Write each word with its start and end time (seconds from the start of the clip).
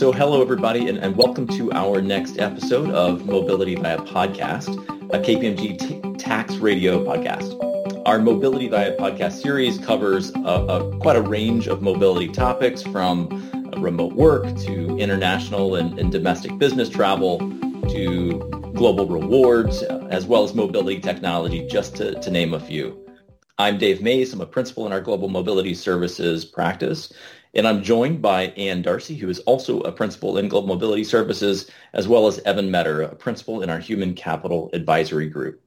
So 0.00 0.12
hello 0.12 0.40
everybody 0.40 0.88
and, 0.88 0.96
and, 0.96 1.14
welcome 1.14 1.46
to 1.48 1.70
our 1.72 2.00
next 2.00 2.38
episode 2.38 2.88
of 2.88 3.26
Mobility 3.26 3.74
Via 3.74 3.98
Podcast, 3.98 4.74
a 5.12 5.18
KPMG 5.18 5.78
t- 5.78 6.14
tax 6.16 6.56
radio 6.56 7.04
podcast. 7.04 7.54
Our 8.06 8.18
Mobility 8.18 8.66
Via 8.68 8.96
Podcast 8.96 9.42
series 9.42 9.76
covers 9.76 10.34
a, 10.36 10.38
a, 10.38 10.98
quite 11.00 11.16
a 11.16 11.20
range 11.20 11.66
of 11.66 11.82
mobility 11.82 12.28
topics 12.28 12.80
from 12.80 13.28
remote 13.76 14.14
work 14.14 14.44
to 14.60 14.96
international 14.96 15.74
and, 15.74 15.98
and 15.98 16.10
domestic 16.10 16.56
business 16.56 16.88
travel 16.88 17.38
to 17.90 18.38
global 18.74 19.06
rewards, 19.06 19.82
as 19.82 20.24
well 20.24 20.44
as 20.44 20.54
mobility 20.54 20.98
technology, 20.98 21.68
just 21.68 21.94
to, 21.96 22.18
to 22.20 22.30
name 22.30 22.54
a 22.54 22.60
few. 22.60 22.98
I'm 23.58 23.76
Dave 23.76 24.00
Mayes. 24.00 24.32
I'm 24.32 24.40
a 24.40 24.46
principal 24.46 24.86
in 24.86 24.92
our 24.94 25.02
Global 25.02 25.28
Mobility 25.28 25.74
Services 25.74 26.46
practice. 26.46 27.12
And 27.54 27.66
I'm 27.66 27.82
joined 27.82 28.22
by 28.22 28.48
Anne 28.48 28.82
d'Arcy, 28.82 29.16
who 29.16 29.28
is 29.28 29.40
also 29.40 29.80
a 29.80 29.92
principal 29.92 30.38
in 30.38 30.48
Global 30.48 30.68
Mobility 30.68 31.04
Services, 31.04 31.70
as 31.92 32.06
well 32.06 32.26
as 32.26 32.38
Evan 32.40 32.70
Metter, 32.70 33.02
a 33.02 33.14
principal 33.14 33.62
in 33.62 33.70
our 33.70 33.78
Human 33.80 34.14
Capital 34.14 34.70
Advisory 34.72 35.28
Group. 35.28 35.60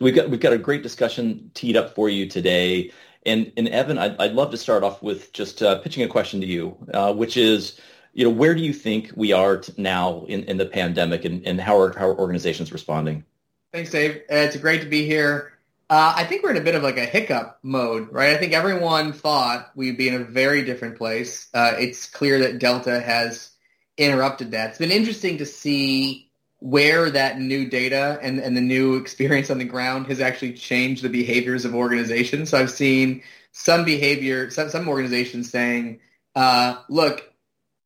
we've 0.00 0.14
got 0.14 0.30
we've 0.30 0.40
got 0.40 0.52
a 0.52 0.58
great 0.58 0.82
discussion 0.82 1.50
teed 1.54 1.76
up 1.76 1.94
for 1.94 2.08
you 2.08 2.28
today. 2.28 2.92
And, 3.26 3.52
and 3.56 3.68
Evan, 3.68 3.98
I'd, 3.98 4.16
I'd 4.20 4.32
love 4.34 4.50
to 4.50 4.56
start 4.56 4.82
off 4.82 5.02
with 5.02 5.32
just 5.32 5.62
uh, 5.62 5.78
pitching 5.78 6.04
a 6.04 6.08
question 6.08 6.40
to 6.42 6.46
you, 6.46 6.76
uh, 6.92 7.12
which 7.14 7.38
is, 7.38 7.80
you 8.12 8.22
know, 8.22 8.30
where 8.30 8.54
do 8.54 8.62
you 8.62 8.74
think 8.74 9.12
we 9.16 9.32
are 9.32 9.62
now 9.78 10.24
in, 10.28 10.44
in 10.44 10.58
the 10.58 10.66
pandemic 10.66 11.24
and, 11.24 11.44
and 11.46 11.58
how, 11.58 11.78
are, 11.78 11.98
how 11.98 12.06
are 12.06 12.18
organizations 12.18 12.70
responding? 12.70 13.24
Thanks, 13.72 13.90
Dave. 13.90 14.16
Uh, 14.30 14.36
it's 14.36 14.56
great 14.56 14.82
to 14.82 14.88
be 14.88 15.06
here. 15.06 15.53
Uh, 15.90 16.14
I 16.16 16.24
think 16.24 16.42
we're 16.42 16.52
in 16.52 16.56
a 16.56 16.62
bit 16.62 16.74
of 16.74 16.82
like 16.82 16.96
a 16.96 17.04
hiccup 17.04 17.58
mode, 17.62 18.10
right? 18.10 18.34
I 18.34 18.38
think 18.38 18.54
everyone 18.54 19.12
thought 19.12 19.70
we'd 19.74 19.98
be 19.98 20.08
in 20.08 20.14
a 20.14 20.24
very 20.24 20.64
different 20.64 20.96
place. 20.96 21.48
Uh, 21.52 21.74
it's 21.78 22.06
clear 22.06 22.38
that 22.40 22.58
Delta 22.58 23.00
has 23.00 23.50
interrupted 23.98 24.52
that. 24.52 24.70
It's 24.70 24.78
been 24.78 24.90
interesting 24.90 25.38
to 25.38 25.46
see 25.46 26.30
where 26.58 27.10
that 27.10 27.38
new 27.38 27.68
data 27.68 28.18
and, 28.22 28.40
and 28.40 28.56
the 28.56 28.62
new 28.62 28.96
experience 28.96 29.50
on 29.50 29.58
the 29.58 29.64
ground 29.66 30.06
has 30.06 30.20
actually 30.20 30.54
changed 30.54 31.02
the 31.02 31.10
behaviors 31.10 31.66
of 31.66 31.74
organizations. 31.74 32.50
So 32.50 32.58
I've 32.58 32.70
seen 32.70 33.22
some 33.52 33.84
behavior, 33.84 34.50
some, 34.50 34.70
some 34.70 34.88
organizations 34.88 35.50
saying, 35.50 36.00
uh, 36.34 36.78
look, 36.88 37.30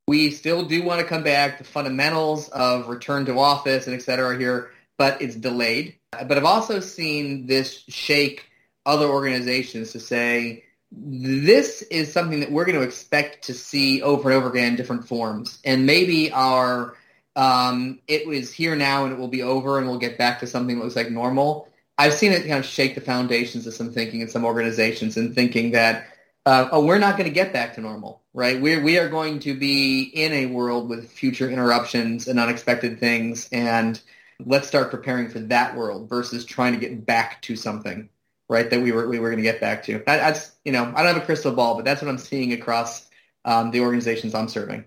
we 0.07 0.31
still 0.31 0.65
do 0.65 0.85
want 0.85 1.01
to 1.01 1.07
come 1.07 1.25
back. 1.25 1.59
The 1.59 1.65
fundamentals 1.65 2.49
of 2.49 2.89
return 2.89 3.27
to 3.27 3.39
office 3.39 3.87
and 3.87 3.97
et 3.97 4.03
cetera 4.03 4.29
are 4.29 4.39
here, 4.39 4.71
but 4.97 5.21
it's 5.21 5.35
delayed. 5.35 5.98
But 6.13 6.33
I've 6.33 6.45
also 6.45 6.81
seen 6.81 7.47
this 7.47 7.85
shake 7.89 8.49
other 8.87 9.07
organizations 9.07 9.93
to 9.93 10.01
say, 10.01 10.65
this 10.91 11.83
is 11.83 12.11
something 12.13 12.41
that 12.41 12.51
we're 12.51 12.65
going 12.65 12.79
to 12.79 12.85
expect 12.85 13.45
to 13.45 13.55
see 13.55 14.01
over 14.03 14.31
and 14.31 14.39
over 14.39 14.49
again 14.49 14.69
in 14.69 14.77
different 14.77 15.07
forms. 15.07 15.59
And 15.65 15.85
maybe 15.85 16.33
our 16.33 16.97
um, 17.37 18.01
it 18.09 18.27
was 18.27 18.53
here 18.53 18.75
now 18.75 19.05
and 19.05 19.13
it 19.13 19.19
will 19.19 19.29
be 19.29 19.43
over 19.43 19.79
and 19.79 19.87
we'll 19.87 19.99
get 19.99 20.19
back 20.19 20.41
to 20.41 20.47
something 20.47 20.77
that 20.77 20.83
looks 20.83 20.97
like 20.97 21.11
normal. 21.11 21.69
I've 21.97 22.15
seen 22.15 22.33
it 22.33 22.41
kind 22.41 22.59
of 22.59 22.67
shake 22.67 22.95
the 22.95 23.01
foundations 23.01 23.67
of 23.67 23.75
some 23.75 23.93
thinking 23.93 24.23
in 24.23 24.29
some 24.29 24.45
organizations 24.45 25.17
and 25.17 25.35
thinking 25.35 25.73
that, 25.73 26.09
uh, 26.47 26.69
oh, 26.73 26.85
we're 26.85 26.99
not 26.99 27.17
going 27.17 27.29
to 27.29 27.35
get 27.35 27.53
back 27.53 27.75
to 27.75 27.81
normal, 27.81 28.23
right? 28.33 28.61
We 28.61 28.79
we 28.79 28.99
are 28.99 29.09
going 29.09 29.41
to 29.41 29.55
be 29.55 30.03
in 30.03 30.33
a 30.33 30.47
world 30.47 30.89
with 30.89 31.11
future 31.11 31.51
interruptions 31.51 32.27
and 32.27 32.41
unexpected 32.41 32.99
things, 32.99 33.49
and 33.53 34.01
let's 34.45 34.69
start 34.69 34.91
preparing 34.91 35.29
for 35.29 35.41
that 35.41 35.77
world 35.77 36.09
versus 36.09 36.45
trying 36.45 36.73
to 36.73 36.79
get 36.79 37.05
back 37.05 37.43
to 37.43 37.57
something, 37.57 38.09
right? 38.49 38.71
That 38.71 38.81
we 38.81 38.93
were 38.93 39.09
we 39.09 39.19
were 39.19 39.31
going 39.31 39.43
to 39.43 39.51
get 39.51 39.61
back 39.61 39.83
to. 39.85 39.95
That, 39.99 40.05
that's 40.07 40.53
you 40.65 40.73
know, 40.73 40.85
I 40.95 41.03
don't 41.03 41.15
have 41.15 41.23
a 41.23 41.27
crystal 41.27 41.53
ball, 41.53 41.75
but 41.75 41.85
that's 41.85 42.03
what 42.03 42.09
I'm 42.09 42.19
seeing 42.19 42.53
across 42.53 43.09
um, 43.45 43.71
the 43.71 43.81
organizations 43.81 44.35
I'm 44.35 44.49
serving. 44.49 44.85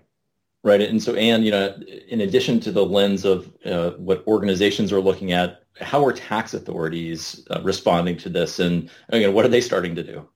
Right. 0.64 0.80
And 0.80 1.02
so, 1.02 1.14
Anne, 1.14 1.42
you 1.42 1.50
know, 1.50 1.74
in 2.08 2.20
addition 2.20 2.60
to 2.60 2.70
the 2.70 2.86
lens 2.86 3.24
of 3.24 3.52
uh, 3.64 3.90
what 3.92 4.24
organizations 4.28 4.92
are 4.92 5.00
looking 5.00 5.32
at, 5.32 5.64
how 5.80 6.04
are 6.04 6.12
tax 6.12 6.54
authorities 6.54 7.44
uh, 7.50 7.60
responding 7.62 8.16
to 8.18 8.28
this, 8.28 8.60
and 8.60 8.88
you 9.12 9.22
know, 9.22 9.32
what 9.32 9.44
are 9.44 9.48
they 9.48 9.60
starting 9.60 9.96
to 9.96 10.04
do? 10.04 10.28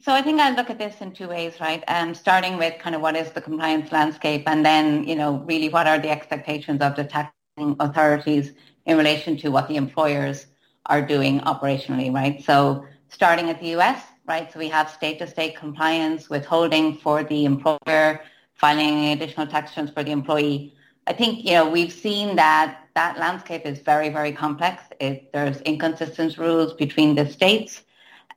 So 0.00 0.12
I 0.12 0.22
think 0.22 0.40
I 0.40 0.50
look 0.50 0.70
at 0.70 0.78
this 0.78 1.00
in 1.00 1.12
two 1.12 1.28
ways, 1.28 1.60
right? 1.60 1.82
Um, 1.88 2.14
starting 2.14 2.58
with 2.58 2.78
kind 2.78 2.94
of 2.94 3.02
what 3.02 3.16
is 3.16 3.32
the 3.32 3.40
compliance 3.40 3.92
landscape, 3.92 4.44
and 4.46 4.64
then 4.64 5.04
you 5.04 5.14
know, 5.14 5.38
really 5.40 5.68
what 5.68 5.86
are 5.86 5.98
the 5.98 6.10
expectations 6.10 6.80
of 6.80 6.96
the 6.96 7.04
taxing 7.04 7.32
authorities 7.58 8.52
in 8.84 8.96
relation 8.96 9.36
to 9.38 9.50
what 9.50 9.68
the 9.68 9.76
employers 9.76 10.46
are 10.86 11.02
doing 11.02 11.40
operationally, 11.40 12.12
right? 12.12 12.42
So 12.42 12.84
starting 13.08 13.50
at 13.50 13.60
the 13.60 13.74
US, 13.76 14.02
right? 14.26 14.52
So 14.52 14.58
we 14.58 14.68
have 14.68 14.90
state-to-state 14.90 15.56
compliance, 15.56 16.28
withholding 16.28 16.96
for 16.96 17.24
the 17.24 17.44
employer 17.44 18.20
filing 18.54 19.12
additional 19.12 19.46
tax 19.46 19.70
returns 19.72 19.90
for 19.90 20.02
the 20.02 20.12
employee. 20.12 20.74
I 21.06 21.12
think, 21.12 21.44
you 21.44 21.52
know, 21.52 21.68
we've 21.68 21.92
seen 21.92 22.36
that 22.36 22.88
that 22.94 23.18
landscape 23.18 23.66
is 23.66 23.78
very, 23.78 24.08
very 24.08 24.32
complex. 24.32 24.82
It, 25.00 25.32
there's 25.32 25.60
inconsistent 25.62 26.38
rules 26.38 26.72
between 26.74 27.14
the 27.14 27.28
states. 27.28 27.82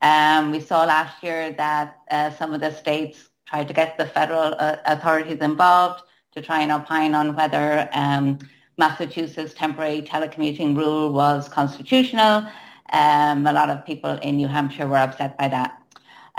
Um, 0.01 0.51
we 0.51 0.59
saw 0.59 0.85
last 0.85 1.23
year 1.23 1.51
that 1.53 1.97
uh, 2.11 2.31
some 2.31 2.53
of 2.53 2.61
the 2.61 2.71
states 2.71 3.29
tried 3.45 3.67
to 3.67 3.73
get 3.73 3.97
the 3.97 4.05
federal 4.05 4.55
uh, 4.59 4.77
authorities 4.85 5.39
involved 5.39 6.03
to 6.33 6.41
try 6.41 6.61
and 6.61 6.71
opine 6.71 7.15
on 7.15 7.35
whether 7.35 7.89
um, 7.93 8.37
Massachusetts 8.79 9.53
temporary 9.53 10.01
telecommuting 10.01 10.75
rule 10.75 11.11
was 11.13 11.47
constitutional. 11.49 12.47
Um, 12.91 13.45
a 13.45 13.53
lot 13.53 13.69
of 13.69 13.85
people 13.85 14.11
in 14.27 14.37
New 14.37 14.47
Hampshire 14.47 14.87
were 14.87 14.97
upset 14.97 15.37
by 15.37 15.49
that. 15.49 15.75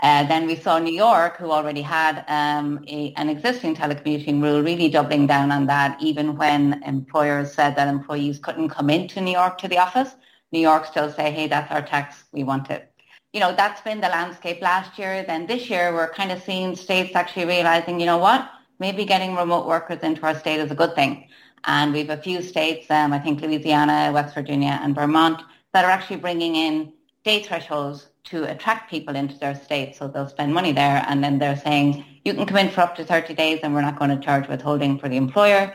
Uh, 0.03 0.27
then 0.27 0.47
we 0.47 0.57
saw 0.57 0.79
New 0.79 0.95
York, 0.95 1.37
who 1.37 1.51
already 1.51 1.83
had 1.83 2.25
um, 2.27 2.83
a, 2.89 3.13
an 3.19 3.29
existing 3.29 3.77
telecommuting 3.77 4.43
rule, 4.43 4.63
really 4.63 4.89
doubling 4.89 5.27
down 5.27 5.53
on 5.53 5.67
that, 5.67 6.01
even 6.01 6.37
when 6.37 6.83
employers 6.85 7.53
said 7.53 7.77
that 7.77 7.87
employees 7.87 8.39
couldn't 8.39 8.71
come 8.71 8.89
into 8.89 9.21
New 9.21 9.33
York 9.33 9.59
to 9.59 9.69
the 9.69 9.77
office. 9.77 10.15
New 10.53 10.61
York 10.61 10.87
still 10.87 11.13
say, 11.13 11.31
hey, 11.31 11.47
that's 11.47 11.71
our 11.71 11.83
tax, 11.83 12.25
we 12.33 12.43
want 12.43 12.71
it. 12.71 12.91
You 13.35 13.41
know, 13.41 13.55
that's 13.55 13.83
been 13.83 14.01
the 14.01 14.09
landscape 14.09 14.61
last 14.63 14.99
year. 14.99 15.23
Then 15.23 15.47
this 15.47 15.69
year, 15.69 15.93
we're 15.93 16.09
kind 16.09 16.33
of 16.33 16.43
seeing 16.43 16.75
states 16.75 17.15
actually 17.15 17.45
realizing, 17.45 18.01
you 18.01 18.07
know 18.07 18.17
what, 18.19 18.51
maybe 18.81 19.05
getting 19.05 19.37
remote 19.37 19.67
workers 19.67 20.01
into 20.03 20.23
our 20.23 20.37
state 20.37 20.59
is 20.59 20.71
a 20.71 20.75
good 20.75 20.95
thing. 20.95 21.29
And 21.65 21.93
we 21.93 21.99
have 22.01 22.11
a 22.11 22.23
few 22.23 22.43
states, 22.43 22.91
um, 22.91 23.13
I 23.13 23.19
think 23.19 23.41
Louisiana, 23.41 24.11
West 24.13 24.35
Virginia, 24.35 24.79
and 24.83 24.95
Vermont, 24.95 25.43
that 25.73 25.85
are 25.85 25.91
actually 25.91 26.17
bringing 26.17 26.57
in 26.57 26.93
day 27.25 27.43
thresholds 27.43 28.09
to 28.25 28.45
attract 28.45 28.91
people 28.91 29.17
into 29.17 29.39
their 29.39 29.55
state 29.55 29.97
so 29.97 30.09
they'll 30.09 30.29
spend 30.29 30.53
money 30.53 30.73
there 30.73 31.05
and 31.09 31.23
then 31.23 31.39
they're 31.39 31.57
saying 31.57 32.05
you 32.25 32.35
can 32.35 32.47
come 32.47 32.59
in 32.59 32.71
for 32.71 32.83
up 32.83 32.95
to 32.97 33.05
30 33.05 33.35
days 33.35 33.61
and 33.63 33.75
we're 33.75 33.81
not 33.81 33.99
going 33.99 34.11
to 34.11 34.25
charge 34.25 34.49
withholding 34.49 34.99
for 34.99 35.09
the 35.09 35.17
employer 35.17 35.75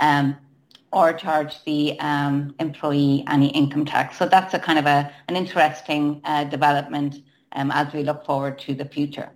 um, 0.00 0.36
or 0.92 1.12
charge 1.12 1.62
the 1.64 1.98
um, 2.00 2.54
employee 2.60 3.24
any 3.28 3.48
income 3.48 3.84
tax. 3.84 4.16
So 4.16 4.26
that's 4.26 4.54
a 4.54 4.58
kind 4.58 4.78
of 4.78 4.86
a, 4.86 5.10
an 5.28 5.36
interesting 5.36 6.20
uh, 6.24 6.44
development 6.44 7.16
um, 7.52 7.70
as 7.70 7.92
we 7.92 8.02
look 8.02 8.24
forward 8.24 8.58
to 8.60 8.74
the 8.74 8.84
future. 8.84 9.30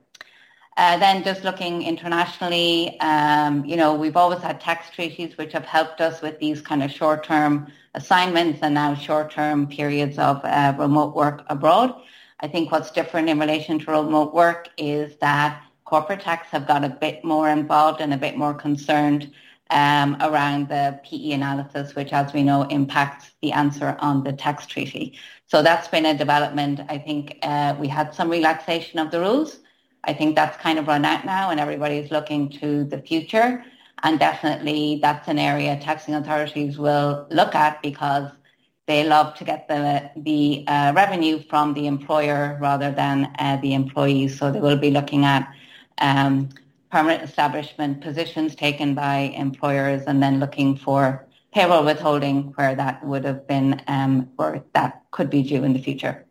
Uh, 0.81 0.97
then 0.97 1.23
just 1.23 1.45
looking 1.45 1.83
internationally, 1.83 2.99
um, 3.01 3.63
you 3.67 3.77
know, 3.77 3.95
we've 3.95 4.17
always 4.17 4.41
had 4.41 4.59
tax 4.59 4.89
treaties 4.89 5.37
which 5.37 5.53
have 5.53 5.67
helped 5.67 6.01
us 6.01 6.23
with 6.23 6.39
these 6.39 6.63
kind 6.63 6.83
of 6.83 6.91
short-term 6.91 7.71
assignments 7.93 8.61
and 8.63 8.73
now 8.73 8.95
short-term 8.95 9.67
periods 9.67 10.17
of 10.19 10.41
uh, 10.43 10.73
remote 10.79 11.15
work 11.15 11.45
abroad. 11.49 11.93
I 12.41 12.49
think 12.49 12.73
what's 12.73 12.91
different 12.93 13.29
in 13.29 13.39
relation 13.39 13.79
to 13.79 13.91
remote 13.91 14.33
work 14.33 14.71
is 14.79 15.17
that 15.17 15.63
corporate 15.85 16.23
tax 16.23 16.49
have 16.49 16.67
got 16.67 16.83
a 16.83 16.89
bit 16.89 17.23
more 17.25 17.51
involved 17.51 18.01
and 18.01 18.15
a 18.15 18.17
bit 18.17 18.39
more 18.39 18.55
concerned 18.55 19.31
um, 19.69 20.17
around 20.23 20.71
the 20.71 20.99
PE 21.05 21.33
analysis, 21.33 21.95
which, 21.95 22.15
as 22.15 22.33
we 22.33 22.43
know, 22.43 22.63
impacts 22.63 23.33
the 23.43 23.53
answer 23.53 23.99
on 23.99 24.25
the 24.25 24.33
tax 24.33 24.65
treaty. 24.65 25.19
So 25.45 25.63
that's 25.63 25.89
been 25.89 26.07
a 26.07 26.17
development. 26.17 26.81
I 26.89 26.97
think 26.97 27.39
uh, 27.43 27.77
we 27.79 27.87
had 27.87 28.15
some 28.15 28.31
relaxation 28.31 28.99
of 28.99 29.11
the 29.11 29.21
rules. 29.21 29.59
I 30.05 30.13
think 30.13 30.35
that's 30.35 30.57
kind 30.57 30.79
of 30.79 30.87
run 30.87 31.05
out 31.05 31.25
now, 31.25 31.51
and 31.51 31.61
everybody's 31.61 32.11
looking 32.11 32.49
to 32.61 32.85
the 32.85 32.99
future. 32.99 33.65
And 34.03 34.19
definitely, 34.19 34.99
that's 35.03 35.29
an 35.29 35.39
area 35.39 35.79
taxing 35.81 36.15
authorities 36.15 36.79
will 36.79 37.27
look 37.31 37.55
at 37.55 37.83
because 37.83 38.31
they 38.87 39.05
love 39.05 39.35
to 39.37 39.45
get 39.45 39.69
the 39.69 40.11
the 40.17 40.65
uh, 40.67 40.93
revenue 40.97 41.43
from 41.51 41.75
the 41.75 41.87
employer 41.87 42.59
rather 42.61 42.91
than 42.91 43.33
uh, 43.39 43.59
the 43.63 43.75
employees. 43.75 44.39
So 44.39 44.51
they 44.51 44.61
will 44.61 44.79
be 44.79 44.91
looking 44.91 45.25
at 45.25 45.53
um, 45.99 46.49
permanent 46.91 47.23
establishment 47.23 48.01
positions 48.01 48.55
taken 48.55 48.95
by 48.95 49.33
employers, 49.37 50.03
and 50.07 50.23
then 50.23 50.41
looking 50.41 50.77
for 50.77 51.27
payroll 51.53 51.85
withholding 51.85 52.53
where 52.57 52.75
that 52.75 53.05
would 53.05 53.25
have 53.25 53.47
been 53.47 53.83
um, 53.87 54.31
or 54.39 54.65
that 54.73 55.03
could 55.11 55.29
be 55.29 55.43
due 55.43 55.63
in 55.65 55.73
the 55.73 55.83
future. 55.83 56.25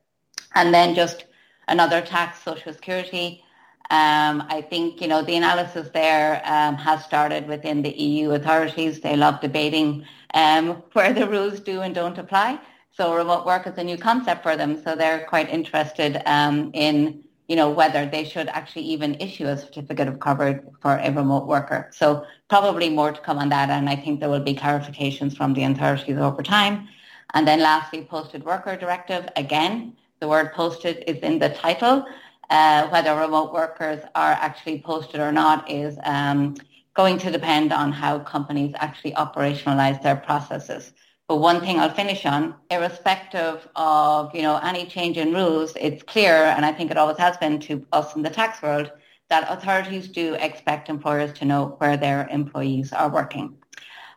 And 0.56 0.74
then 0.74 0.96
just 0.96 1.26
another 1.68 2.02
tax, 2.02 2.42
Social 2.42 2.74
Security. 2.74 3.44
Um, 3.92 4.44
I 4.50 4.62
think 4.70 5.02
you 5.02 5.08
know 5.08 5.22
the 5.24 5.36
analysis 5.36 5.90
there 5.94 6.42
um, 6.46 6.76
has 6.76 7.04
started 7.04 7.48
within 7.48 7.82
the 7.82 7.90
EU 7.90 8.32
authorities. 8.32 9.00
They 9.00 9.16
love 9.16 9.42
debating 9.42 10.06
um, 10.34 10.84
where 10.94 11.14
the 11.14 11.28
rules 11.28 11.60
do 11.60 11.82
and 11.82 11.94
don't 11.96 12.18
apply. 12.18 12.60
So 12.92 13.16
remote 13.16 13.46
work 13.46 13.66
is 13.66 13.78
a 13.78 13.84
new 13.84 13.98
concept 13.98 14.44
for 14.44 14.58
them. 14.58 14.82
So 14.84 14.96
they're 14.96 15.26
quite 15.26 15.50
interested 15.50 16.22
um, 16.26 16.72
in 16.74 17.24
you 17.50 17.56
know, 17.56 17.70
whether 17.72 18.06
they 18.06 18.24
should 18.24 18.48
actually 18.50 18.84
even 18.84 19.16
issue 19.16 19.48
a 19.48 19.58
certificate 19.58 20.08
of 20.08 20.20
coverage 20.20 20.62
for 20.82 20.98
a 20.98 21.12
remote 21.12 21.48
worker. 21.48 21.90
So 21.92 22.24
probably 22.48 22.90
more 22.92 23.12
to 23.12 23.20
come 23.22 23.40
on 23.40 23.50
that. 23.50 23.72
And 23.72 23.90
I 23.90 23.96
think 23.96 24.20
there 24.20 24.30
will 24.30 24.40
be 24.40 24.54
clarifications 24.54 25.36
from 25.36 25.56
the 25.56 25.64
authorities 25.64 26.18
over 26.18 26.44
time. 26.44 26.88
And 27.34 27.48
then 27.48 27.60
lastly, 27.60 28.06
posted 28.08 28.46
worker 28.46 28.76
directive. 28.78 29.28
Again, 29.36 29.98
the 30.20 30.28
word 30.28 30.54
posted 30.54 31.04
is 31.08 31.18
in 31.18 31.40
the 31.40 31.50
title. 31.50 32.06
Uh, 32.50 32.88
whether 32.90 33.16
remote 33.16 33.54
workers 33.54 34.02
are 34.16 34.32
actually 34.32 34.82
posted 34.82 35.20
or 35.20 35.32
not 35.32 35.70
is 35.70 36.00
um, 36.04 36.56
going 36.96 37.18
to 37.18 37.30
depend 37.30 37.72
on 37.72 37.92
how 37.92 38.18
companies 38.20 38.74
actually 38.80 39.12
operationalize 39.12 40.02
their 40.02 40.16
processes. 40.16 40.94
But 41.28 41.38
one 41.38 41.62
thing 41.62 41.80
I'll 41.80 41.94
finish 41.94 42.26
on, 42.26 42.56
irrespective 42.72 43.68
of, 43.76 44.34
you 44.34 44.42
know, 44.42 44.58
any 44.64 44.88
change 44.88 45.18
in 45.18 45.32
rules, 45.32 45.74
it's 45.80 46.02
clear, 46.02 46.34
and 46.34 46.66
I 46.66 46.72
think 46.72 46.90
it 46.90 46.98
always 46.98 47.20
has 47.20 47.38
been 47.38 47.60
to 47.60 47.86
us 47.92 48.16
in 48.16 48.24
the 48.24 48.32
tax 48.32 48.64
world, 48.64 48.92
that 49.30 49.46
authorities 49.48 50.08
do 50.08 50.34
expect 50.34 50.90
employers 50.90 51.32
to 51.34 51.46
know 51.46 51.76
where 51.78 51.98
their 51.98 52.28
employees 52.32 52.92
are 52.92 53.12
working. 53.12 53.56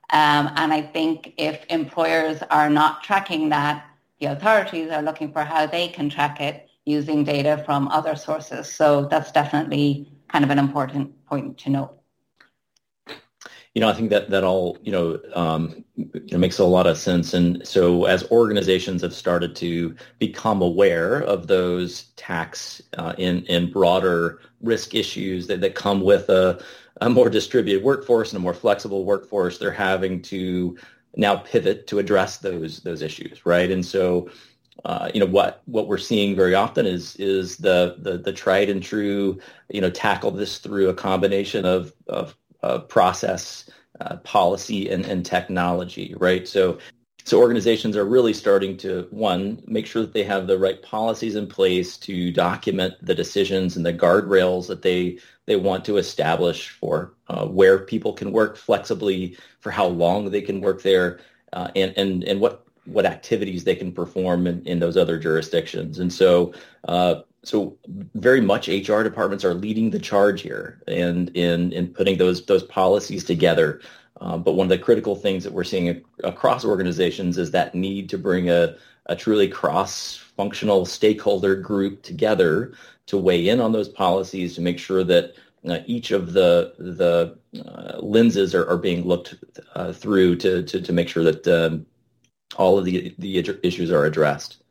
Um, 0.08 0.50
and 0.56 0.73
I 0.73 0.81
think 0.81 1.34
if 1.37 1.67
employers 1.69 2.43
are 2.50 2.70
not 2.70 3.02
tracking 3.02 3.50
that, 3.50 3.84
the 4.19 4.26
authorities 4.26 4.90
are 4.90 5.02
looking 5.02 5.32
for 5.32 5.44
how 5.44 5.67
they 5.67 5.88
can 5.88 6.08
track 6.08 6.40
it 6.40 6.67
using 6.84 7.25
data 7.25 7.62
from 7.64 7.88
other 7.88 8.17
sources. 8.17 8.70
So 8.73 9.06
that's 9.06 9.32
definitely 9.32 10.11
kind 10.29 10.44
of 10.44 10.50
an 10.50 10.58
important 10.58 11.25
point 11.26 11.58
to 11.58 11.70
note 11.70 12.02
you 13.75 13.81
know, 13.81 13.88
I 13.88 13.94
think 13.94 14.11
that 14.11 14.29
that 14.31 14.44
all 14.44 14.76
you 14.82 14.93
know, 14.93 15.19
um, 15.34 15.84
makes 16.31 16.58
a 16.58 16.64
lot 16.64 16.87
of 16.87 16.99
sense. 16.99 17.32
And 17.32 17.67
so, 17.67 18.05
as 18.05 18.31
organizations 18.31 19.00
have 19.00 19.14
started 19.14 19.56
to 19.56 19.96
become 20.19 20.61
aware 20.61 21.20
of 21.20 21.46
those 21.46 22.05
tax 22.17 22.82
uh, 22.99 23.14
in 23.17 23.44
in 23.46 23.73
broader 23.73 24.40
risk 24.61 24.94
issues 24.94 25.46
that, 25.46 25.62
that 25.62 25.75
come 25.75 26.02
with 26.02 26.29
a, 26.29 26.62
a 27.00 27.08
more 27.08 27.31
distributed 27.31 27.82
workforce 27.82 28.32
and 28.32 28.37
a 28.37 28.43
more 28.43 28.55
flexible 28.55 29.05
workforce, 29.06 29.56
they're 29.58 29.70
having 29.70 30.20
to 30.23 30.76
now 31.17 31.37
pivot 31.37 31.87
to 31.87 31.99
address 31.99 32.38
those 32.38 32.81
those 32.81 33.00
issues, 33.00 33.46
right? 33.46 33.70
And 33.70 33.84
so, 33.84 34.29
uh, 34.84 35.10
you 35.14 35.20
know 35.20 35.26
what 35.26 35.62
what 35.66 35.86
we're 35.86 35.98
seeing 35.98 36.34
very 36.34 36.54
often 36.54 36.86
is 36.86 37.16
is 37.16 37.58
the, 37.58 37.96
the 37.98 38.19
the 38.19 38.32
tried 38.32 38.69
and 38.70 38.82
true 38.82 39.38
you 39.69 39.80
know 39.80 39.90
tackle 39.90 40.30
this 40.30 40.58
through 40.58 40.88
a 40.88 40.94
combination 40.94 41.64
of 41.64 41.92
of 42.08 42.36
uh, 42.62 42.78
process, 42.78 43.69
uh, 44.00 44.16
policy, 44.19 44.88
and, 44.88 45.04
and 45.04 45.26
technology, 45.26 46.14
right? 46.19 46.46
So, 46.46 46.78
so 47.24 47.40
organizations 47.40 47.96
are 47.96 48.04
really 48.04 48.32
starting 48.32 48.76
to 48.78 49.06
one 49.10 49.62
make 49.66 49.86
sure 49.86 50.02
that 50.02 50.12
they 50.12 50.24
have 50.24 50.46
the 50.46 50.58
right 50.58 50.82
policies 50.82 51.36
in 51.36 51.46
place 51.46 51.96
to 51.98 52.32
document 52.32 52.94
the 53.00 53.14
decisions 53.14 53.76
and 53.76 53.86
the 53.86 53.94
guardrails 53.94 54.66
that 54.69 54.82
they 54.82 55.19
they 55.46 55.56
want 55.56 55.84
to 55.84 55.96
establish 55.96 56.69
for 56.69 57.14
uh, 57.28 57.46
where 57.46 57.80
people 57.80 58.12
can 58.12 58.32
work 58.32 58.56
flexibly, 58.56 59.36
for 59.60 59.70
how 59.70 59.86
long 59.86 60.30
they 60.30 60.40
can 60.42 60.60
work 60.60 60.82
there, 60.82 61.20
uh, 61.52 61.69
and 61.74 61.92
and 61.96 62.24
and 62.24 62.40
what 62.40 62.62
what 62.84 63.06
activities 63.06 63.64
they 63.64 63.76
can 63.76 63.93
perform 63.93 64.46
in, 64.46 64.64
in 64.67 64.81
those 64.81 64.96
other 64.96 65.19
jurisdictions. 65.19 65.99
And 65.99 66.12
so, 66.12 66.52
uh, 66.88 67.23
so 67.44 67.76
very 68.14 68.40
much 68.40 68.69
HR 68.69 69.02
departments 69.02 69.44
are 69.44 69.55
leading 69.55 69.90
the 69.90 69.99
charge 69.99 70.43
here 70.43 70.81
and 70.87 71.29
in 71.37 71.73
in 71.73 71.88
putting 71.88 72.19
those 72.19 72.44
those 72.46 72.62
policies 72.62 73.25
together. 73.25 73.81
Um, 74.20 74.43
but 74.43 74.52
one 74.52 74.67
of 74.67 74.69
the 74.69 74.79
critical 74.79 75.17
things 75.17 75.43
that 75.43 75.52
we're 75.52 75.64
seeing 75.64 76.05
across 76.23 76.64
organizations 76.64 77.38
is 77.38 77.50
that 77.50 77.75
need 77.75 78.08
to 78.11 78.19
bring 78.19 78.49
a, 78.49 78.76
a 79.06 79.17
truly 79.17 79.49
cross-functional 79.49 80.87
stakeholder 80.87 81.56
group 81.56 82.02
together 82.02 82.73
to 83.06 83.19
weigh 83.19 83.49
in 83.49 83.61
on 83.61 83.73
those 83.73 83.88
policies 83.88 84.55
to 84.55 84.61
make 84.61 84.79
sure 84.79 85.02
that 85.02 85.34
uh, 85.69 85.79
each 85.87 86.12
of 86.12 86.32
the 86.32 86.75
the 86.79 87.37
uh, 87.67 87.99
lenses 88.00 88.55
are, 88.55 88.69
are 88.69 88.79
being 88.79 89.02
looked 89.05 89.34
uh, 89.75 89.93
through 89.93 90.37
to, 90.37 90.62
to 90.62 90.81
to 90.81 90.93
make 90.93 91.08
sure 91.08 91.25
that 91.25 91.46
um, 91.49 91.87
all 92.56 92.78
of 92.78 92.84
the 92.84 93.14
the 93.19 93.38
issues 93.62 93.90
are 93.90 94.04
addressed 94.04 94.62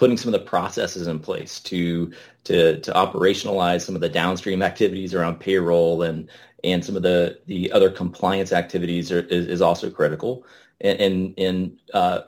putting 0.00 0.16
some 0.16 0.32
of 0.32 0.40
the 0.40 0.46
processes 0.46 1.06
in 1.06 1.18
place 1.18 1.60
to 1.60 2.10
to 2.44 2.80
to 2.80 2.90
operationalize 2.92 3.82
some 3.82 3.94
of 3.94 4.00
the 4.00 4.08
downstream 4.08 4.62
activities 4.62 5.14
around 5.14 5.38
payroll 5.38 6.02
and 6.02 6.28
and 6.64 6.82
some 6.84 6.96
of 6.96 7.02
the 7.02 7.38
the 7.46 7.70
other 7.70 7.90
compliance 7.90 8.50
activities 8.50 9.12
are, 9.12 9.20
is, 9.20 9.46
is 9.46 9.60
also 9.60 9.90
critical. 9.90 10.46
And 10.80 11.00
and, 11.00 11.38
and 11.38 11.78
uh, 11.92 12.20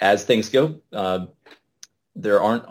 as 0.00 0.24
things 0.24 0.48
go, 0.48 0.80
uh, 0.92 1.26
there 2.16 2.42
aren't 2.42 2.66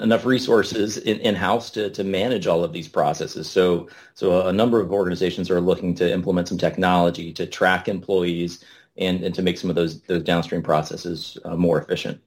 enough 0.00 0.24
resources 0.24 0.96
in, 0.96 1.18
in 1.18 1.34
house 1.34 1.70
to, 1.70 1.90
to 1.90 2.04
manage 2.04 2.46
all 2.46 2.62
of 2.62 2.72
these 2.72 2.88
processes. 2.88 3.50
So 3.50 3.88
so 4.14 4.46
a 4.46 4.52
number 4.52 4.80
of 4.80 4.92
organizations 4.92 5.50
are 5.50 5.60
looking 5.60 5.96
to 5.96 6.10
implement 6.10 6.46
some 6.46 6.58
technology 6.58 7.32
to 7.32 7.44
track 7.44 7.88
employees 7.88 8.64
and, 8.98 9.22
and 9.22 9.34
to 9.34 9.42
make 9.42 9.58
some 9.58 9.70
of 9.70 9.76
those 9.76 10.00
those 10.02 10.22
downstream 10.22 10.62
processes 10.62 11.38
uh, 11.44 11.56
more 11.56 11.80
efficient. 11.80 12.20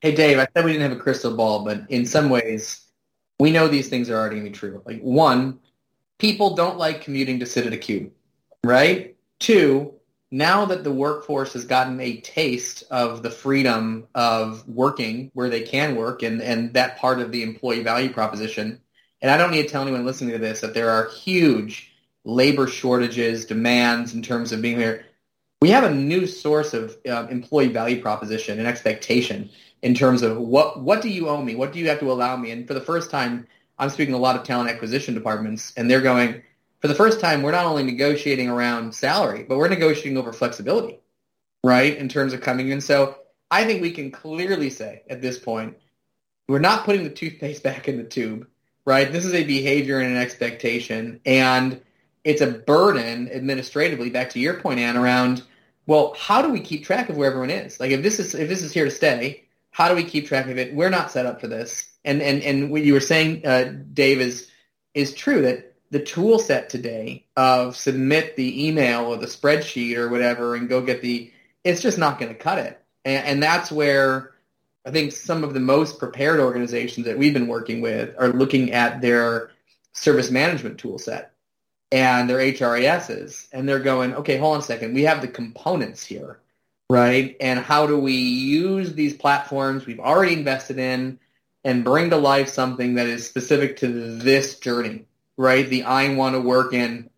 Hey, 0.00 0.14
Dave, 0.14 0.38
I 0.38 0.46
said 0.52 0.64
we 0.64 0.72
didn't 0.72 0.90
have 0.90 0.98
a 0.98 1.02
crystal 1.02 1.34
ball, 1.34 1.64
but 1.64 1.82
in 1.88 2.04
some 2.04 2.28
ways, 2.28 2.82
we 3.38 3.50
know 3.50 3.66
these 3.66 3.88
things 3.88 4.10
are 4.10 4.16
already 4.16 4.36
going 4.36 4.46
to 4.46 4.50
be 4.50 4.56
true. 4.56 4.82
Like, 4.84 5.00
one, 5.00 5.58
people 6.18 6.54
don't 6.54 6.76
like 6.76 7.00
commuting 7.00 7.40
to 7.40 7.46
sit 7.46 7.66
at 7.66 7.72
a 7.72 7.78
cube, 7.78 8.12
right? 8.62 9.16
Two, 9.38 9.94
now 10.30 10.66
that 10.66 10.84
the 10.84 10.92
workforce 10.92 11.54
has 11.54 11.64
gotten 11.64 11.98
a 12.00 12.20
taste 12.20 12.84
of 12.90 13.22
the 13.22 13.30
freedom 13.30 14.06
of 14.14 14.68
working 14.68 15.30
where 15.32 15.48
they 15.48 15.62
can 15.62 15.96
work 15.96 16.22
and, 16.22 16.42
and 16.42 16.74
that 16.74 16.98
part 16.98 17.20
of 17.20 17.32
the 17.32 17.42
employee 17.42 17.82
value 17.82 18.12
proposition, 18.12 18.80
and 19.22 19.30
I 19.30 19.38
don't 19.38 19.50
need 19.50 19.62
to 19.62 19.68
tell 19.68 19.82
anyone 19.82 20.04
listening 20.04 20.32
to 20.32 20.38
this 20.38 20.60
that 20.60 20.74
there 20.74 20.90
are 20.90 21.08
huge 21.08 21.90
labor 22.24 22.66
shortages, 22.66 23.46
demands 23.46 24.12
in 24.12 24.20
terms 24.20 24.52
of 24.52 24.60
being 24.60 24.76
here. 24.76 25.05
We 25.60 25.70
have 25.70 25.84
a 25.84 25.94
new 25.94 26.26
source 26.26 26.74
of 26.74 26.96
uh, 27.08 27.26
employee 27.30 27.68
value 27.68 28.02
proposition 28.02 28.58
and 28.58 28.68
expectation 28.68 29.50
in 29.82 29.94
terms 29.94 30.22
of 30.22 30.36
what 30.36 30.82
what 30.82 31.00
do 31.02 31.08
you 31.08 31.28
owe 31.28 31.42
me? 31.42 31.54
What 31.54 31.72
do 31.72 31.78
you 31.78 31.88
have 31.88 32.00
to 32.00 32.12
allow 32.12 32.36
me? 32.36 32.50
And 32.50 32.66
for 32.66 32.74
the 32.74 32.80
first 32.80 33.10
time, 33.10 33.46
I'm 33.78 33.90
speaking 33.90 34.12
to 34.12 34.18
a 34.18 34.20
lot 34.20 34.36
of 34.36 34.42
talent 34.42 34.70
acquisition 34.70 35.14
departments, 35.14 35.72
and 35.76 35.90
they're 35.90 36.00
going, 36.00 36.42
for 36.80 36.88
the 36.88 36.94
first 36.94 37.20
time, 37.20 37.42
we're 37.42 37.52
not 37.52 37.66
only 37.66 37.82
negotiating 37.82 38.48
around 38.48 38.94
salary, 38.94 39.44
but 39.48 39.58
we're 39.58 39.68
negotiating 39.68 40.16
over 40.16 40.32
flexibility, 40.32 41.00
right, 41.62 41.96
in 41.96 42.08
terms 42.08 42.32
of 42.32 42.40
coming 42.40 42.68
in. 42.70 42.80
So 42.80 43.16
I 43.50 43.64
think 43.64 43.82
we 43.82 43.90
can 43.90 44.10
clearly 44.10 44.70
say 44.70 45.02
at 45.08 45.20
this 45.20 45.38
point, 45.38 45.76
we're 46.48 46.58
not 46.58 46.84
putting 46.84 47.04
the 47.04 47.10
toothpaste 47.10 47.62
back 47.64 47.88
in 47.88 47.96
the 47.96 48.04
tube, 48.04 48.46
right? 48.84 49.10
This 49.10 49.24
is 49.24 49.34
a 49.34 49.44
behavior 49.44 50.00
and 50.00 50.10
an 50.10 50.22
expectation, 50.22 51.20
and 51.26 51.80
it's 52.26 52.40
a 52.40 52.48
burden 52.48 53.30
administratively, 53.30 54.10
back 54.10 54.30
to 54.30 54.40
your 54.40 54.54
point, 54.54 54.80
Anne, 54.80 54.96
around, 54.96 55.44
well, 55.86 56.12
how 56.18 56.42
do 56.42 56.50
we 56.50 56.58
keep 56.60 56.84
track 56.84 57.08
of 57.08 57.16
where 57.16 57.28
everyone 57.30 57.50
is? 57.50 57.78
Like 57.78 57.92
if 57.92 58.02
this 58.02 58.18
is 58.18 58.34
if 58.34 58.48
this 58.48 58.62
is 58.62 58.72
here 58.72 58.84
to 58.84 58.90
stay, 58.90 59.44
how 59.70 59.88
do 59.88 59.94
we 59.94 60.02
keep 60.02 60.26
track 60.26 60.48
of 60.48 60.58
it? 60.58 60.74
We're 60.74 60.90
not 60.90 61.12
set 61.12 61.24
up 61.24 61.40
for 61.40 61.46
this. 61.46 61.88
And 62.04 62.20
and 62.20 62.42
and 62.42 62.72
what 62.72 62.82
you 62.82 62.94
were 62.94 63.00
saying, 63.00 63.46
uh, 63.46 63.74
Dave, 63.94 64.20
is 64.20 64.50
is 64.92 65.14
true 65.14 65.42
that 65.42 65.76
the 65.92 66.02
tool 66.02 66.40
set 66.40 66.68
today 66.68 67.26
of 67.36 67.76
submit 67.76 68.34
the 68.34 68.66
email 68.66 69.04
or 69.04 69.18
the 69.18 69.26
spreadsheet 69.26 69.96
or 69.96 70.08
whatever 70.08 70.56
and 70.56 70.68
go 70.68 70.80
get 70.80 71.02
the 71.02 71.32
it's 71.62 71.80
just 71.80 71.96
not 71.96 72.18
going 72.18 72.32
to 72.32 72.38
cut 72.38 72.58
it. 72.58 72.82
And, 73.04 73.24
and 73.24 73.42
that's 73.42 73.70
where 73.70 74.32
I 74.84 74.90
think 74.90 75.12
some 75.12 75.44
of 75.44 75.54
the 75.54 75.60
most 75.60 76.00
prepared 76.00 76.40
organizations 76.40 77.06
that 77.06 77.18
we've 77.18 77.34
been 77.34 77.46
working 77.46 77.82
with 77.82 78.16
are 78.18 78.32
looking 78.32 78.72
at 78.72 79.00
their 79.00 79.52
service 79.92 80.32
management 80.32 80.78
tool 80.78 80.98
set 80.98 81.35
and 81.92 82.28
their 82.28 82.38
HRISs, 82.38 83.48
and 83.52 83.68
they're 83.68 83.78
going, 83.80 84.14
okay, 84.14 84.36
hold 84.36 84.54
on 84.54 84.60
a 84.60 84.62
second, 84.62 84.94
we 84.94 85.04
have 85.04 85.20
the 85.20 85.28
components 85.28 86.04
here 86.04 86.40
right? 86.88 87.36
And 87.40 87.58
how 87.58 87.86
do 87.86 87.98
we 87.98 88.14
use 88.14 88.94
these 88.94 89.14
platforms 89.14 89.86
we've 89.86 90.00
already 90.00 90.34
invested 90.34 90.78
in 90.78 91.18
and 91.64 91.84
bring 91.84 92.10
to 92.10 92.16
life 92.16 92.48
something 92.48 92.94
that 92.94 93.06
is 93.06 93.26
specific 93.26 93.78
to 93.78 93.88
this 93.88 94.58
journey, 94.60 95.06
right? 95.36 95.68
The 95.68 95.84
I 95.84 96.14
want 96.14 96.34
to 96.34 96.40
work 96.40 96.72
in. 96.72 97.10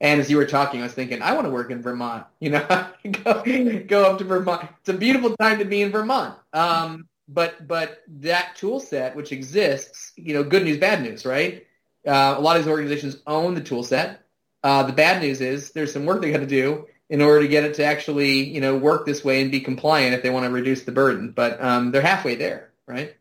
And 0.00 0.20
as 0.20 0.30
you 0.30 0.36
were 0.36 0.46
talking, 0.46 0.80
I 0.80 0.84
was 0.84 0.92
thinking, 0.92 1.22
I 1.22 1.32
want 1.32 1.46
to 1.46 1.50
work 1.50 1.70
in 1.70 1.82
Vermont. 1.82 2.26
You 2.40 2.50
know, 2.50 2.86
go, 3.24 3.42
go 3.86 4.10
up 4.10 4.18
to 4.18 4.24
Vermont. 4.24 4.68
It's 4.80 4.90
a 4.90 4.94
beautiful 4.94 5.34
time 5.36 5.58
to 5.58 5.64
be 5.64 5.82
in 5.82 5.90
Vermont. 5.90 6.38
Um, 6.52 7.08
but 7.28 7.66
but 7.66 8.02
that 8.20 8.54
tool 8.54 8.78
set, 8.78 9.16
which 9.16 9.32
exists, 9.32 10.12
you 10.14 10.34
know, 10.34 10.44
good 10.44 10.62
news, 10.62 10.78
bad 10.78 11.02
news, 11.02 11.26
right? 11.26 11.65
Uh, 12.06 12.34
a 12.36 12.40
lot 12.40 12.56
of 12.56 12.62
these 12.62 12.70
organizations 12.70 13.16
own 13.26 13.54
the 13.54 13.60
tool 13.60 13.82
set. 13.82 14.22
Uh, 14.62 14.82
the 14.84 14.92
bad 14.92 15.22
news 15.22 15.40
is 15.40 15.72
there's 15.72 15.92
some 15.92 16.06
work 16.06 16.22
they 16.22 16.30
got 16.30 16.38
to 16.38 16.46
do, 16.46 16.86
in 17.08 17.22
order 17.22 17.42
to 17.42 17.48
get 17.48 17.64
it 17.64 17.74
to 17.74 17.84
actually, 17.84 18.44
you 18.44 18.60
know, 18.60 18.76
work 18.76 19.06
this 19.06 19.24
way 19.24 19.42
and 19.42 19.50
be 19.50 19.60
compliant 19.60 20.14
if 20.14 20.22
they 20.22 20.30
want 20.30 20.44
to 20.44 20.50
reduce 20.50 20.82
the 20.82 20.92
burden. 20.92 21.30
But 21.30 21.62
um, 21.62 21.92
they're 21.92 22.02
halfway 22.02 22.34
there, 22.34 22.72
right? 22.86 23.16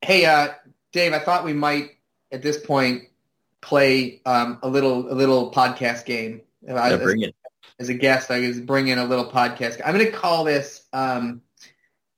Hey, 0.00 0.24
uh, 0.24 0.48
Dave, 0.92 1.12
I 1.12 1.18
thought 1.18 1.44
we 1.44 1.52
might 1.52 1.90
at 2.30 2.42
this 2.42 2.58
point 2.58 3.04
play 3.60 4.20
um, 4.24 4.58
a 4.62 4.68
little 4.68 5.12
a 5.12 5.14
little 5.14 5.52
podcast 5.52 6.04
game. 6.04 6.42
Yeah, 6.62 6.82
as, 6.82 7.00
bring 7.00 7.22
it. 7.22 7.34
As 7.78 7.88
a 7.88 7.94
guest, 7.94 8.30
I 8.30 8.40
was 8.40 8.60
bringing 8.60 8.98
a 8.98 9.04
little 9.04 9.30
podcast. 9.30 9.80
I'm 9.84 9.94
going 9.94 10.06
to 10.06 10.12
call 10.12 10.44
this 10.44 10.84
um, 10.92 11.42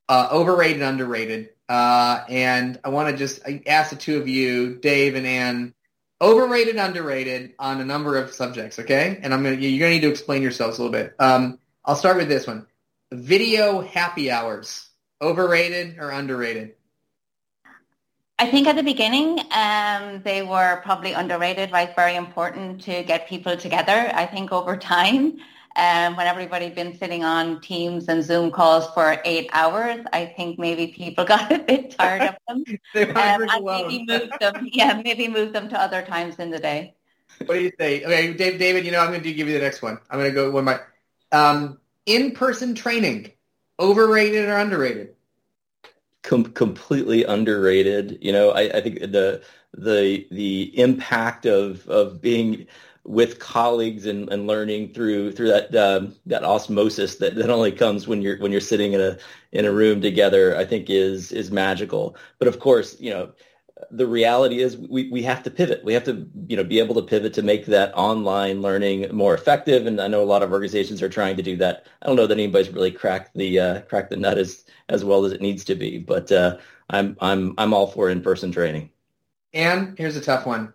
uh, 0.09 0.29
overrated, 0.31 0.83
underrated. 0.83 1.51
Uh, 1.69 2.25
and 2.29 2.79
I 2.85 2.91
want 2.91 3.11
to 3.11 3.17
just 3.17 3.41
ask 3.67 3.91
the 3.91 3.97
two 3.97 4.19
of 4.19 4.29
you, 4.29 4.77
Dave 4.77 5.15
and 5.15 5.27
Anne, 5.27 5.75
overrated, 6.21 6.77
underrated 6.77 7.55
on 7.59 7.81
a 7.81 7.85
number 7.85 8.17
of 8.17 8.33
subjects. 8.33 8.79
Okay, 8.79 9.19
and 9.23 9.33
I'm 9.33 9.43
gonna 9.43 9.57
you're 9.57 9.81
gonna 9.81 9.95
need 9.95 10.03
to 10.03 10.11
explain 10.11 10.43
yourselves 10.43 10.79
a 10.79 10.83
little 10.83 10.93
bit. 10.93 11.15
Um, 11.19 11.59
I'll 11.85 11.97
start 11.97 12.17
with 12.17 12.29
this 12.29 12.47
one: 12.47 12.67
video 13.13 13.81
happy 13.81 14.31
hours, 14.31 14.89
overrated 15.23 15.99
or 15.99 16.11
underrated? 16.11 16.75
I 18.39 18.51
think 18.51 18.67
at 18.67 18.75
the 18.75 18.83
beginning, 18.83 19.41
um, 19.53 20.21
they 20.25 20.43
were 20.43 20.81
probably 20.83 21.13
underrated, 21.13 21.71
right? 21.71 21.95
Very 21.95 22.17
important 22.17 22.83
to 22.83 23.05
get 23.05 23.29
people 23.29 23.57
together. 23.57 24.11
I 24.13 24.27
think 24.27 24.51
over 24.51 24.77
time, 24.77 25.39
um, 25.77 26.17
when 26.17 26.27
everybody'd 26.27 26.75
been 26.75 26.97
sitting 26.97 27.25
on 27.25 27.61
Teams 27.61 28.09
and 28.09 28.23
Zoom 28.23 28.51
calls 28.51 28.87
for 28.95 29.21
eight 29.25 29.51
hours, 29.53 30.05
I 30.13 30.27
think 30.27 30.59
maybe 30.59 30.89
people 30.89 31.25
got 31.35 31.51
a 31.53 31.59
bit 31.59 31.93
tired 31.93 32.23
of 32.23 32.37
them. 32.49 32.65
they 32.95 33.11
um, 33.11 33.43
and 33.49 33.65
maybe 33.65 34.05
moved 34.07 34.33
them, 34.41 34.69
yeah, 34.73 35.01
maybe 35.05 35.29
move 35.29 35.53
them 35.53 35.69
to 35.69 35.81
other 35.81 36.03
times 36.03 36.37
in 36.37 36.51
the 36.51 36.59
day. 36.59 36.95
What 37.47 37.57
do 37.57 37.63
you 37.63 37.73
say? 37.79 38.05
Okay, 38.05 38.33
Dave, 38.35 38.59
David, 38.59 38.85
you 38.85 38.93
know, 38.93 39.01
I'm 39.01 39.11
going 39.11 39.23
to 39.23 39.33
give 39.33 39.49
you 39.49 39.55
the 39.55 39.65
next 39.65 39.83
one. 39.83 39.99
I'm 40.09 40.19
going 40.19 40.31
to 40.31 40.35
go 40.35 40.51
with 40.51 40.65
my 40.65 40.79
um, 41.33 41.79
in-person 42.07 42.77
training, 42.77 43.33
overrated 43.81 44.49
or 44.49 44.57
underrated? 44.57 45.15
com- 46.25 46.53
completely 46.53 47.23
underrated. 47.23 48.19
You 48.21 48.33
know, 48.33 48.51
I, 48.51 48.63
I, 48.63 48.81
think 48.81 48.99
the 49.01 49.43
the 49.73 50.27
the 50.31 50.77
impact 50.79 51.47
of 51.47 51.87
of 51.89 52.21
being 52.21 52.67
with 53.05 53.39
colleagues 53.39 54.07
and, 54.07 54.31
and 54.31 54.47
learning 54.47 54.93
through 54.93 55.33
through 55.33 55.49
that 55.49 55.75
um, 55.77 56.15
that 56.27 56.43
osmosis 56.43 57.17
that, 57.17 57.35
that 57.37 57.51
only 57.51 57.73
comes 57.73 58.09
when 58.09 58.23
you're 58.23 58.39
when 58.39 58.51
you're 58.51 58.61
sitting 58.61 58.95
in 58.95 59.01
a 59.01 59.19
in 59.53 59.65
a 59.65 59.73
room 59.73 60.01
together, 60.01 60.57
I 60.57 60.65
think 60.65 60.89
is 60.89 61.31
is 61.33 61.51
magical. 61.51 62.17
But 62.39 62.49
of 62.49 62.59
course, 62.59 62.99
you 63.01 63.11
know, 63.11 63.33
the 63.91 64.07
reality 64.07 64.61
is 64.61 64.77
we, 64.77 65.11
we 65.11 65.23
have 65.23 65.43
to 65.43 65.51
pivot. 65.51 65.85
We 65.85 65.93
have 65.95 66.05
to, 66.05 66.27
you 66.49 66.57
know, 66.57 66.65
be 66.65 66.79
able 66.79 66.95
to 66.95 67.03
pivot 67.03 67.35
to 67.35 67.43
make 67.43 67.67
that 67.67 67.93
online 67.95 68.63
learning 68.63 69.15
more 69.15 69.35
effective. 69.35 69.87
And 69.87 70.01
I 70.01 70.09
know 70.09 70.23
a 70.23 70.25
lot 70.25 70.43
of 70.43 70.53
organizations 70.53 71.03
are 71.03 71.09
trying 71.09 71.37
to 71.37 71.43
do 71.43 71.57
that. 71.57 71.87
I 72.03 72.07
don't 72.07 72.17
know 72.17 72.27
that 72.27 72.39
anybody's 72.39 72.71
really 72.71 72.91
cracked 72.91 73.37
the 73.37 73.61
uh, 73.61 73.81
cracked 73.83 74.11
the 74.11 74.17
nut 74.17 74.39
as 74.39 74.65
as 74.89 75.05
well 75.05 75.25
as 75.25 75.33
it 75.33 75.43
needs 75.43 75.65
to 75.65 75.75
be. 75.75 75.99
But 75.99 76.33
uh, 76.33 76.57
I'm 76.89 77.17
I'm 77.21 77.55
I'm 77.59 77.75
all 77.75 77.87
for 77.87 78.09
in 78.09 78.23
person 78.23 78.51
training. 78.51 78.91
And 79.53 79.97
here's 79.99 80.17
a 80.17 80.21
tough 80.21 80.47
one: 80.47 80.73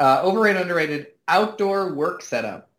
uh, 0.00 0.22
overrated, 0.24 0.62
underrated 0.62 1.11
outdoor 1.28 1.94
work 1.94 2.22
setup. 2.22 2.70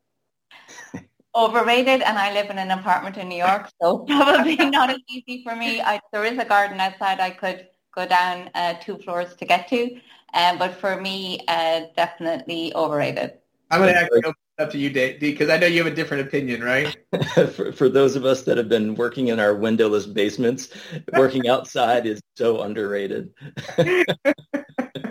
Overrated, 1.36 2.02
and 2.02 2.18
I 2.18 2.32
live 2.34 2.50
in 2.52 2.60
an 2.60 2.72
apartment 2.72 3.18
in 3.18 3.28
New 3.28 3.38
York, 3.38 3.70
so 3.82 4.00
probably 4.08 4.56
not 4.70 4.90
as 4.92 5.00
easy 5.10 5.44
for 5.44 5.56
me. 5.56 5.82
I, 5.82 6.00
there 6.12 6.26
is 6.26 6.38
a 6.38 6.46
garden 6.46 6.80
outside 6.80 7.20
I 7.20 7.32
could 7.32 7.68
go 7.96 8.06
down 8.06 8.50
uh, 8.56 8.76
two 8.76 8.98
floors 8.98 9.36
to 9.36 9.46
get 9.46 9.68
to. 9.70 10.00
Um, 10.34 10.58
but 10.58 10.76
for 10.76 11.00
me, 11.00 11.40
uh, 11.48 11.82
definitely 11.96 12.74
overrated. 12.76 13.34
I'm 13.70 13.82
going 13.82 13.94
to 13.94 14.00
actually 14.00 14.20
open 14.20 14.34
up 14.60 14.72
to 14.72 14.78
you, 14.78 14.90
Dave, 14.90 15.20
because 15.20 15.50
I 15.50 15.58
know 15.58 15.68
you 15.68 15.84
have 15.84 15.92
a 15.92 15.96
different 15.96 16.28
opinion, 16.28 16.64
right? 16.64 16.96
for, 17.56 17.72
for 17.72 17.90
those 17.90 18.16
of 18.16 18.26
us 18.26 18.44
that 18.44 18.58
have 18.58 18.70
been 18.70 18.96
working 18.96 19.28
in 19.28 19.40
our 19.40 19.56
windowless 19.56 20.06
basements, 20.06 20.70
working 21.14 21.48
outside 21.48 22.06
is 22.06 22.22
so 22.36 22.62
underrated. 22.62 23.32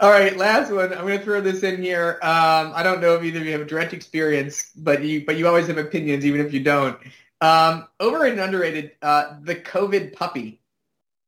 All 0.00 0.10
right, 0.10 0.36
last 0.36 0.72
one. 0.72 0.92
I'm 0.92 1.06
going 1.06 1.18
to 1.18 1.24
throw 1.24 1.40
this 1.40 1.62
in 1.62 1.82
here. 1.82 2.18
Um, 2.22 2.72
I 2.74 2.82
don't 2.82 3.00
know 3.00 3.16
if 3.16 3.22
either 3.22 3.40
of 3.40 3.46
you 3.46 3.52
have 3.52 3.66
direct 3.66 3.92
experience, 3.92 4.70
but 4.76 5.04
you 5.04 5.26
but 5.26 5.36
you 5.36 5.46
always 5.46 5.66
have 5.66 5.78
opinions, 5.78 6.24
even 6.24 6.40
if 6.44 6.52
you 6.54 6.60
don't. 6.60 6.98
Um, 7.40 7.86
overrated, 8.00 8.38
underrated. 8.38 8.92
Uh, 9.02 9.36
the 9.42 9.56
COVID 9.56 10.14
puppy. 10.14 10.60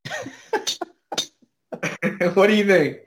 what 2.35 2.47
do 2.47 2.55
you 2.55 2.67
think? 2.67 2.99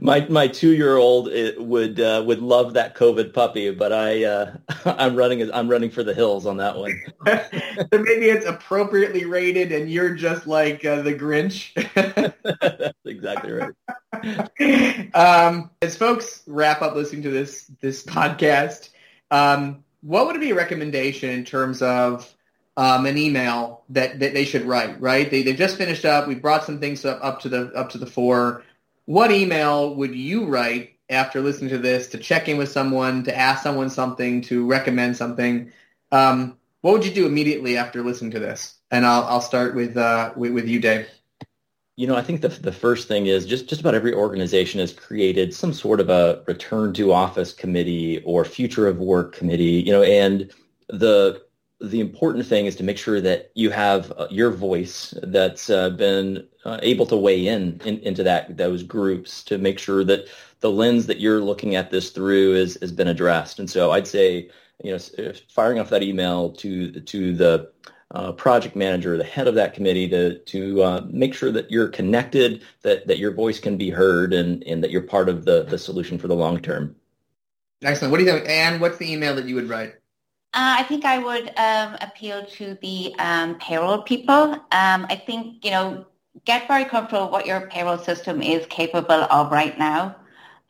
My 0.00 0.26
my 0.28 0.48
two 0.48 0.72
year 0.72 0.96
old 0.96 1.28
would 1.58 2.00
uh, 2.00 2.24
would 2.26 2.40
love 2.40 2.74
that 2.74 2.96
COVID 2.96 3.32
puppy, 3.32 3.70
but 3.70 3.92
I 3.92 4.24
uh, 4.24 4.56
I'm 4.84 5.14
running 5.14 5.52
I'm 5.52 5.68
running 5.68 5.90
for 5.90 6.02
the 6.02 6.14
hills 6.14 6.44
on 6.44 6.56
that 6.56 6.76
one. 6.76 7.00
so 7.26 7.98
maybe 7.98 8.30
it's 8.30 8.46
appropriately 8.46 9.24
rated, 9.24 9.70
and 9.70 9.90
you're 9.90 10.14
just 10.14 10.46
like 10.46 10.84
uh, 10.84 11.02
the 11.02 11.14
Grinch. 11.14 11.72
That's 12.78 12.98
exactly 13.04 13.52
right. 13.52 15.14
Um, 15.14 15.70
as 15.82 15.96
folks 15.96 16.42
wrap 16.46 16.82
up 16.82 16.96
listening 16.96 17.22
to 17.22 17.30
this 17.30 17.70
this 17.80 18.04
podcast, 18.04 18.88
um, 19.30 19.84
what 20.00 20.26
would 20.26 20.40
be 20.40 20.50
a 20.50 20.54
recommendation 20.54 21.30
in 21.30 21.44
terms 21.44 21.80
of 21.80 22.34
um, 22.76 23.06
an 23.06 23.16
email 23.16 23.84
that, 23.90 24.18
that 24.18 24.34
they 24.34 24.44
should 24.44 24.64
write, 24.64 25.00
right? 25.00 25.30
They, 25.30 25.42
they've 25.42 25.56
just 25.56 25.76
finished 25.76 26.04
up. 26.04 26.26
We 26.26 26.34
brought 26.34 26.64
some 26.64 26.80
things 26.80 27.04
up, 27.04 27.20
up 27.22 27.40
to 27.40 27.48
the 27.48 27.72
up 27.72 27.90
to 27.90 27.98
the 27.98 28.06
fore. 28.06 28.64
What 29.06 29.30
email 29.30 29.94
would 29.96 30.14
you 30.14 30.46
write 30.46 30.96
after 31.10 31.40
listening 31.40 31.70
to 31.70 31.78
this 31.78 32.08
to 32.08 32.18
check 32.18 32.48
in 32.48 32.56
with 32.56 32.70
someone, 32.70 33.24
to 33.24 33.36
ask 33.36 33.62
someone 33.62 33.90
something, 33.90 34.42
to 34.42 34.66
recommend 34.66 35.16
something? 35.16 35.72
Um, 36.10 36.56
what 36.80 36.92
would 36.92 37.04
you 37.04 37.12
do 37.12 37.26
immediately 37.26 37.76
after 37.76 38.02
listening 38.02 38.30
to 38.32 38.38
this? 38.38 38.78
And 38.90 39.04
I'll, 39.04 39.24
I'll 39.24 39.40
start 39.40 39.74
with, 39.74 39.96
uh, 39.96 40.32
with, 40.36 40.52
with 40.52 40.68
you, 40.68 40.80
Dave. 40.80 41.08
You 41.96 42.08
know, 42.08 42.16
I 42.16 42.22
think 42.22 42.40
the 42.40 42.48
the 42.48 42.72
first 42.72 43.06
thing 43.06 43.26
is 43.26 43.46
just 43.46 43.68
just 43.68 43.80
about 43.80 43.94
every 43.94 44.12
organization 44.12 44.80
has 44.80 44.92
created 44.92 45.54
some 45.54 45.72
sort 45.72 46.00
of 46.00 46.10
a 46.10 46.42
return 46.48 46.92
to 46.94 47.12
office 47.12 47.52
committee 47.52 48.20
or 48.24 48.44
future 48.44 48.88
of 48.88 48.98
work 48.98 49.32
committee. 49.32 49.80
You 49.86 49.92
know, 49.92 50.02
and 50.02 50.50
the 50.88 51.43
the 51.90 52.00
important 52.00 52.46
thing 52.46 52.66
is 52.66 52.76
to 52.76 52.84
make 52.84 52.98
sure 52.98 53.20
that 53.20 53.50
you 53.54 53.70
have 53.70 54.12
uh, 54.12 54.26
your 54.30 54.50
voice 54.50 55.14
that's 55.22 55.70
uh, 55.70 55.90
been 55.90 56.46
uh, 56.64 56.78
able 56.82 57.06
to 57.06 57.16
weigh 57.16 57.46
in, 57.46 57.80
in, 57.84 57.98
into 58.00 58.22
that 58.22 58.56
those 58.56 58.82
groups 58.82 59.42
to 59.44 59.58
make 59.58 59.78
sure 59.78 60.04
that 60.04 60.26
the 60.60 60.70
lens 60.70 61.06
that 61.06 61.20
you're 61.20 61.40
looking 61.40 61.74
at 61.74 61.90
this 61.90 62.10
through 62.10 62.54
is 62.54 62.78
has 62.80 62.92
been 62.92 63.08
addressed. 63.08 63.58
And 63.58 63.68
so 63.68 63.92
I'd 63.92 64.06
say, 64.06 64.50
you 64.82 64.92
know, 64.92 65.32
firing 65.48 65.78
off 65.78 65.90
that 65.90 66.02
email 66.02 66.50
to 66.52 67.00
to 67.00 67.34
the 67.34 67.70
uh, 68.10 68.32
project 68.32 68.76
manager, 68.76 69.18
the 69.18 69.24
head 69.24 69.48
of 69.48 69.54
that 69.56 69.74
committee, 69.74 70.08
to 70.08 70.38
to 70.38 70.82
uh, 70.82 71.06
make 71.10 71.34
sure 71.34 71.52
that 71.52 71.70
you're 71.70 71.88
connected, 71.88 72.62
that 72.82 73.06
that 73.06 73.18
your 73.18 73.32
voice 73.32 73.60
can 73.60 73.76
be 73.76 73.90
heard, 73.90 74.32
and 74.32 74.62
and 74.64 74.82
that 74.82 74.90
you're 74.90 75.02
part 75.02 75.28
of 75.28 75.44
the 75.44 75.64
the 75.64 75.78
solution 75.78 76.18
for 76.18 76.28
the 76.28 76.34
long 76.34 76.60
term. 76.60 76.96
Excellent. 77.82 78.12
What 78.12 78.18
do 78.18 78.24
you 78.24 78.30
think, 78.30 78.48
Anne? 78.48 78.80
What's 78.80 78.98
the 78.98 79.12
email 79.12 79.34
that 79.34 79.44
you 79.46 79.54
would 79.56 79.68
write? 79.68 79.94
Uh, 80.54 80.76
I 80.78 80.84
think 80.84 81.04
I 81.04 81.18
would 81.18 81.48
um, 81.58 81.96
appeal 82.00 82.44
to 82.46 82.78
the 82.80 83.12
um, 83.18 83.56
payroll 83.58 84.02
people. 84.02 84.54
Um, 84.54 85.06
I 85.10 85.20
think, 85.26 85.64
you 85.64 85.72
know, 85.72 86.06
get 86.44 86.68
very 86.68 86.84
comfortable 86.84 87.28
what 87.28 87.44
your 87.44 87.62
payroll 87.68 87.98
system 87.98 88.40
is 88.40 88.64
capable 88.66 89.24
of 89.24 89.50
right 89.50 89.76
now. 89.76 90.14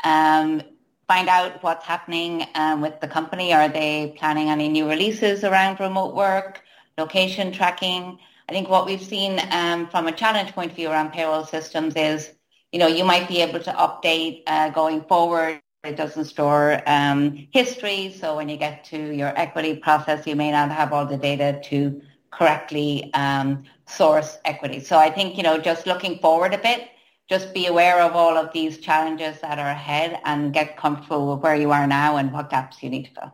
Um, 0.02 0.62
find 1.06 1.28
out 1.28 1.62
what's 1.62 1.84
happening 1.84 2.46
um, 2.54 2.80
with 2.80 2.98
the 3.00 3.08
company. 3.08 3.52
Are 3.52 3.68
they 3.68 4.14
planning 4.16 4.48
any 4.48 4.68
new 4.68 4.88
releases 4.88 5.44
around 5.44 5.80
remote 5.80 6.14
work, 6.14 6.62
location 6.96 7.52
tracking? 7.52 8.18
I 8.48 8.52
think 8.52 8.70
what 8.70 8.86
we've 8.86 9.02
seen 9.02 9.38
um, 9.50 9.88
from 9.88 10.06
a 10.06 10.12
challenge 10.12 10.52
point 10.52 10.70
of 10.70 10.76
view 10.76 10.90
around 10.90 11.12
payroll 11.12 11.44
systems 11.44 11.94
is, 11.94 12.32
you 12.72 12.78
know, 12.78 12.86
you 12.86 13.04
might 13.04 13.28
be 13.28 13.42
able 13.42 13.60
to 13.60 13.72
update 13.72 14.44
uh, 14.46 14.70
going 14.70 15.02
forward 15.02 15.60
it 15.84 15.96
doesn't 15.96 16.24
store 16.24 16.82
um, 16.86 17.46
history. 17.52 18.14
So 18.18 18.36
when 18.36 18.48
you 18.48 18.56
get 18.56 18.84
to 18.86 19.14
your 19.14 19.32
equity 19.38 19.76
process, 19.76 20.26
you 20.26 20.36
may 20.36 20.50
not 20.50 20.70
have 20.70 20.92
all 20.92 21.06
the 21.06 21.16
data 21.16 21.60
to 21.64 22.00
correctly 22.30 23.10
um, 23.14 23.64
source 23.86 24.38
equity. 24.44 24.80
So 24.80 24.98
I 24.98 25.10
think, 25.10 25.36
you 25.36 25.42
know, 25.42 25.58
just 25.58 25.86
looking 25.86 26.18
forward 26.18 26.54
a 26.54 26.58
bit, 26.58 26.88
just 27.28 27.54
be 27.54 27.66
aware 27.66 28.00
of 28.00 28.16
all 28.16 28.36
of 28.36 28.52
these 28.52 28.78
challenges 28.78 29.40
that 29.40 29.58
are 29.58 29.70
ahead 29.70 30.20
and 30.24 30.52
get 30.52 30.76
comfortable 30.76 31.34
with 31.34 31.42
where 31.42 31.56
you 31.56 31.70
are 31.70 31.86
now 31.86 32.16
and 32.16 32.32
what 32.32 32.50
gaps 32.50 32.82
you 32.82 32.90
need 32.90 33.04
to 33.04 33.10
fill. 33.12 33.32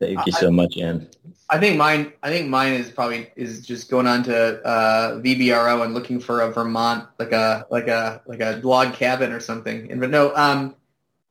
Thank 0.00 0.26
you 0.26 0.32
so 0.32 0.50
much, 0.50 0.76
Anne. 0.78 1.08
I 1.48 1.58
think 1.58 1.76
mine. 1.76 2.12
I 2.22 2.30
think 2.30 2.48
mine 2.48 2.72
is 2.72 2.90
probably 2.90 3.30
is 3.36 3.64
just 3.64 3.90
going 3.90 4.06
on 4.06 4.22
to 4.24 4.60
uh, 4.62 5.20
VRBO 5.20 5.84
and 5.84 5.94
looking 5.94 6.18
for 6.18 6.40
a 6.40 6.52
Vermont 6.52 7.08
like 7.18 7.32
a 7.32 7.66
like 7.70 7.88
a 7.88 8.22
like 8.26 8.40
a 8.40 8.60
log 8.64 8.94
cabin 8.94 9.32
or 9.32 9.40
something. 9.40 9.90
And 9.90 10.00
but 10.00 10.10
no, 10.10 10.34
um, 10.34 10.74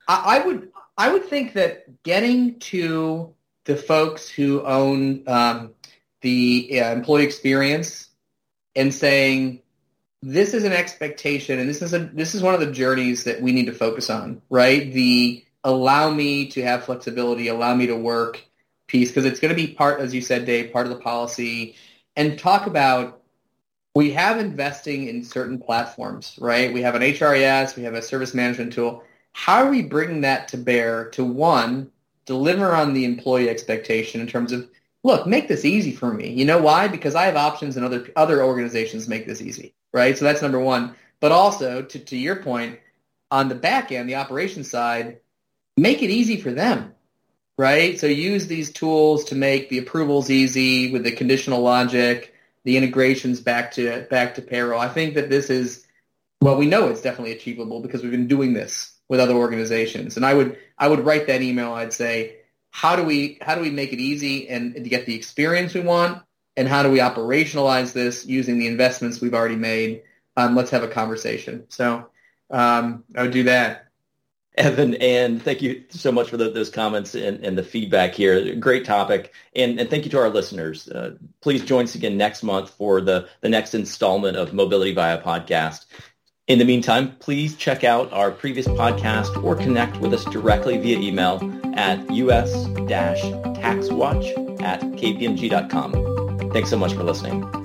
I, 0.08 0.40
would 0.46 0.72
I 0.98 1.12
would 1.12 1.26
think 1.26 1.54
that 1.54 2.04
getting 2.04 2.60
to 2.60 3.34
the 3.66 3.76
folks 3.76 4.30
who 4.30 4.62
own 4.64 5.24
um, 5.28 5.74
the 6.22 6.82
uh, 6.82 6.92
employee 6.92 7.24
experience 7.24 8.10
and 8.76 8.94
saying 8.94 9.62
this 10.22 10.54
is 10.54 10.64
an 10.64 10.72
expectation 10.72 11.60
and 11.60 11.68
this 11.68 11.82
is 11.82 11.94
a 11.94 12.00
this 12.00 12.36
is 12.36 12.44
one 12.44 12.54
of 12.54 12.60
the 12.60 12.72
journeys 12.72 13.24
that 13.24 13.42
we 13.42 13.52
need 13.52 13.66
to 13.66 13.74
focus 13.74 14.10
on 14.10 14.42
right? 14.50 14.92
The 14.94 15.44
allow 15.64 16.10
me 16.12 16.48
to 16.50 16.64
have 16.64 16.86
flexibility 16.86 17.48
allow 17.48 17.74
me 17.76 17.88
to 17.88 17.96
work 17.96 18.44
piece 18.88 19.10
because 19.10 19.26
it's 19.26 19.40
going 19.40 19.56
to 19.56 19.56
be 19.56 19.74
part 19.74 20.00
as 20.00 20.14
you 20.14 20.22
said 20.22 20.46
dave 20.46 20.72
part 20.72 20.86
of 20.86 20.94
the 20.94 21.00
policy. 21.00 21.76
And 22.16 22.38
talk 22.38 22.68
about 22.68 23.22
we 23.96 24.12
have 24.12 24.38
investing 24.40 25.08
in 25.08 25.24
certain 25.24 25.60
platforms 25.60 26.38
right? 26.40 26.74
We 26.74 26.82
have 26.82 26.96
an 26.96 27.02
hris 27.02 27.76
we 27.76 27.84
have 27.84 27.96
a 27.96 28.02
service 28.02 28.34
management 28.34 28.74
tool 28.74 29.04
how 29.34 29.64
are 29.64 29.70
we 29.70 29.82
bringing 29.82 30.22
that 30.22 30.50
to 30.50 30.58
bear 30.58 31.06
to 31.12 31.24
one, 31.24 31.92
deliver 32.26 32.76
on 32.76 32.94
the 32.94 33.06
employee 33.06 33.50
expectation 33.50 34.22
in 34.22 34.28
terms 34.28 34.52
of 34.52 34.70
look, 35.04 35.26
make 35.26 35.48
this 35.48 35.66
easy 35.66 35.92
for 35.92 36.14
me. 36.14 36.32
You 36.32 36.46
know 36.46 36.62
why? 36.62 36.88
Because 36.88 37.16
I 37.16 37.26
have 37.26 37.36
options 37.36 37.76
and 37.76 37.86
other 37.86 38.08
other 38.16 38.44
organizations 38.44 39.08
make 39.08 39.26
this 39.26 39.42
easy, 39.42 39.74
right? 39.94 40.18
So 40.18 40.26
that's 40.26 40.42
number 40.42 40.60
one. 40.60 40.96
But 41.20 41.32
also, 41.32 41.84
to, 41.84 42.00
to 42.00 42.18
your 42.18 42.38
point, 42.38 42.80
on 43.30 43.48
the 43.48 43.56
back 43.56 43.92
end, 43.92 44.10
the 44.10 44.16
operations 44.16 44.70
side, 44.70 45.20
make 45.78 46.02
it 46.02 46.10
easy 46.10 46.38
for 46.38 46.52
them, 46.52 46.94
right? 47.58 48.00
So 48.00 48.08
use 48.08 48.48
these 48.48 48.72
tools 48.72 49.26
to 49.26 49.36
make 49.36 49.70
the 49.70 49.78
approvals 49.78 50.30
easy 50.30 50.92
with 50.92 51.04
the 51.04 51.12
conditional 51.12 51.62
logic, 51.62 52.34
the 52.64 52.78
integrations 52.78 53.40
back 53.40 53.72
to 53.74 54.06
back 54.10 54.36
to 54.36 54.42
payroll. 54.42 54.80
I 54.80 54.90
think 54.90 55.16
that 55.16 55.30
this 55.30 55.50
is 55.50 55.86
well, 56.42 56.58
we 56.58 56.66
know 56.66 56.88
it's 56.88 57.02
definitely 57.02 57.34
achievable 57.34 57.82
because 57.82 58.02
we've 58.02 58.12
been 58.12 58.28
doing 58.28 58.54
this 58.54 58.96
with 59.12 59.20
other 59.20 59.34
organizations. 59.34 60.16
And 60.16 60.26
I 60.26 60.34
would 60.34 60.58
I 60.78 60.88
would 60.88 61.02
write 61.02 61.28
that 61.28 61.42
email. 61.42 61.74
I'd 61.74 61.92
say, 61.92 62.38
how 62.70 62.96
do 62.96 63.04
we 63.04 63.38
how 63.42 63.56
do 63.56 63.62
we 63.62 63.70
make 63.70 63.92
it 63.92 64.00
easy 64.00 64.48
and 64.48 64.74
to 64.74 64.90
get 64.90 65.06
the 65.06 65.14
experience 65.14 65.74
we 65.74 65.82
want, 65.82 66.24
and 66.56 66.66
how 66.66 66.82
do 66.82 66.90
we 66.90 67.00
operationalize 67.00 67.92
this 67.92 68.26
using 68.26 68.58
the 68.58 68.68
investments 68.68 69.20
we've 69.20 69.34
already 69.34 69.58
made? 69.58 70.04
Um, 70.38 70.56
let's 70.56 70.72
have 70.72 70.84
a 70.84 70.88
conversation. 70.88 71.66
So 71.68 72.08
um, 72.50 73.04
I 73.14 73.24
would 73.24 73.32
do 73.32 73.44
that. 73.44 73.90
Evan, 74.56 74.96
and 74.96 75.42
thank 75.42 75.62
you 75.62 75.84
so 75.90 76.12
much 76.12 76.30
for 76.30 76.38
the, 76.38 76.50
those 76.50 76.70
comments 76.70 77.16
and, 77.16 77.44
and, 77.44 77.58
the 77.58 77.64
feedback 77.64 78.14
here. 78.14 78.54
Great 78.56 78.84
topic. 78.84 79.34
And, 79.56 79.80
and 79.80 79.90
thank 79.90 80.04
you 80.04 80.12
to 80.12 80.20
our 80.20 80.30
listeners. 80.30 80.90
Uh, 80.90 81.16
please 81.40 81.64
join 81.64 81.86
us 81.86 81.96
again 81.96 82.18
next 82.18 82.44
month 82.44 82.70
for 82.72 83.00
the, 83.00 83.30
the 83.40 83.48
next 83.48 83.74
installment 83.74 84.36
of 84.36 84.54
Mobility 84.54 84.94
Via 84.94 85.22
Podcast. 85.22 85.86
In 86.48 86.60
the 86.60 86.66
meantime, 86.66 87.16
please 87.20 87.56
check 87.56 87.84
out 87.84 88.12
our 88.12 88.32
previous 88.32 88.68
podcast 88.68 89.44
or 89.44 89.56
connect 89.56 89.98
with 89.98 90.14
us 90.14 90.26
directly 90.26 90.78
via 90.78 90.98
email 90.98 91.40
at 91.76 92.00
us-taxwatch 92.10 92.62
at 94.62 94.82
kpmg.com. 94.82 96.52
Thanks 96.52 96.70
so 96.70 96.78
much 96.78 96.94
for 96.94 97.04
listening. 97.04 97.61